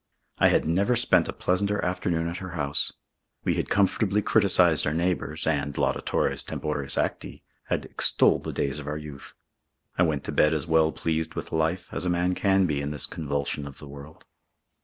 I 0.39 0.47
had 0.47 0.67
never 0.67 0.95
spent 0.95 1.27
a 1.27 1.31
pleasanter 1.31 1.79
afternoon 1.85 2.27
at 2.27 2.37
her 2.37 2.53
house. 2.57 2.91
We 3.43 3.53
had 3.53 3.69
comfortably 3.69 4.23
criticised 4.23 4.87
our 4.87 4.95
neighbours, 4.95 5.45
and, 5.45 5.77
laudatores 5.77 6.43
temporis 6.43 6.97
acti, 6.97 7.43
had 7.65 7.85
extolled 7.85 8.43
the 8.43 8.51
days 8.51 8.79
of 8.79 8.87
our 8.87 8.97
youth. 8.97 9.35
I 9.99 10.01
went 10.01 10.23
to 10.23 10.31
bed 10.31 10.55
as 10.55 10.65
well 10.65 10.91
pleased 10.91 11.35
with 11.35 11.51
life 11.51 11.87
as 11.91 12.03
a 12.03 12.09
man 12.09 12.33
can 12.33 12.65
be 12.65 12.81
in 12.81 12.89
this 12.89 13.05
convulsion 13.05 13.67
of 13.67 13.77
the 13.77 13.87
world. 13.87 14.25